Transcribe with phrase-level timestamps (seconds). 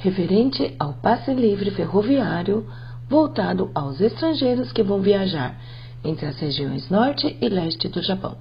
[0.00, 2.66] referente ao passe livre ferroviário
[3.08, 5.60] voltado aos estrangeiros que vão viajar
[6.02, 8.36] entre as regiões norte e leste do Japão.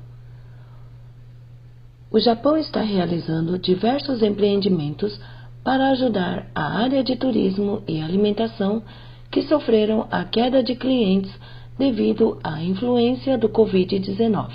[2.10, 5.20] O Japão está realizando diversos empreendimentos
[5.64, 8.82] para ajudar a área de turismo e alimentação
[9.30, 11.32] que sofreram a queda de clientes
[11.78, 14.50] devido à influência do Covid-19.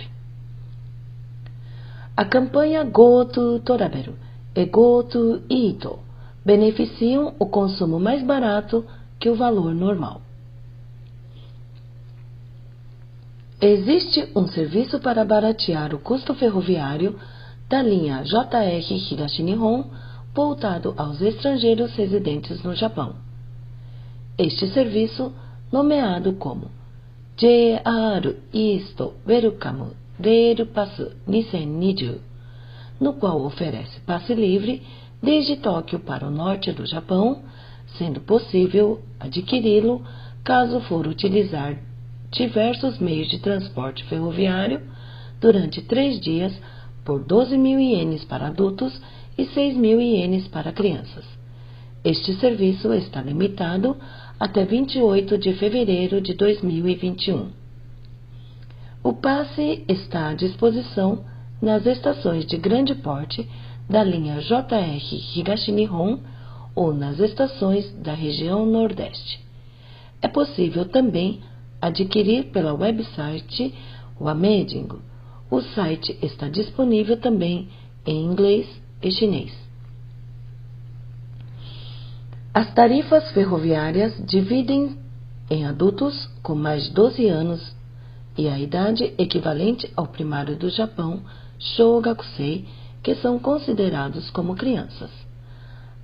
[2.17, 4.14] A campanha Goto Toraberu
[4.57, 5.99] e Goto Ito
[6.44, 8.84] beneficiam o consumo mais barato
[9.18, 10.21] que o valor normal.
[13.61, 17.18] Existe um serviço para baratear o custo ferroviário
[17.68, 19.84] da linha JR Higashi Nihon
[20.34, 23.14] voltado aos estrangeiros residentes no Japão.
[24.36, 25.32] Este serviço,
[25.72, 26.70] nomeado como
[27.36, 29.92] JR Isto Welcome
[30.22, 32.20] Rail Pass 2020,
[33.00, 34.83] no qual oferece passe livre
[35.25, 37.42] desde Tóquio para o norte do Japão,
[37.97, 40.05] sendo possível adquiri-lo
[40.44, 41.78] caso for utilizar
[42.30, 44.83] diversos meios de transporte ferroviário
[45.41, 46.52] durante três dias
[47.05, 49.00] por 12 mil ienes para adultos
[49.39, 51.25] e 6 mil ienes para crianças.
[52.05, 53.97] Este serviço está limitado
[54.39, 57.48] até 28 de fevereiro de 2021.
[59.02, 61.25] O passe está à disposição
[61.62, 63.48] nas estações de grande porte
[63.89, 66.19] da linha JR Higashi Nihon
[66.75, 69.41] ou nas estações da região Nordeste.
[70.21, 71.41] É possível também
[71.81, 73.75] adquirir pela website
[74.21, 75.01] Wamedingo.
[75.51, 77.69] O site está disponível também
[78.07, 78.67] em inglês
[79.03, 79.53] e chinês.
[82.53, 84.97] As tarifas ferroviárias dividem
[85.51, 87.77] em adultos com mais de 12 anos
[88.37, 91.23] e a idade equivalente ao primário do Japão,
[91.59, 92.67] Shogakusei,
[93.05, 95.11] que são considerados como crianças.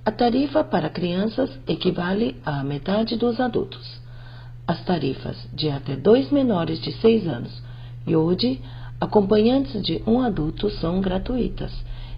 [0.05, 3.99] A tarifa para crianças equivale à metade dos adultos.
[4.67, 7.63] As tarifas de até dois menores de 6 anos
[8.05, 8.59] e de
[8.99, 11.73] acompanhantes de um adulto são gratuitas.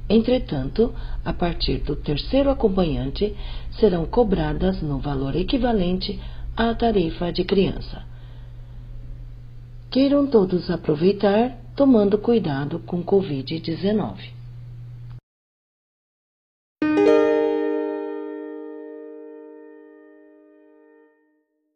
[0.09, 0.93] Entretanto,
[1.23, 3.33] a partir do terceiro acompanhante,
[3.79, 6.19] serão cobradas no valor equivalente
[6.57, 8.03] à tarifa de criança.
[9.89, 14.42] Queiram todos aproveitar, tomando cuidado com Covid-19.